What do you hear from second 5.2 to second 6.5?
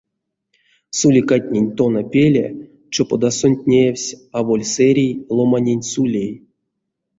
ломанень сулей.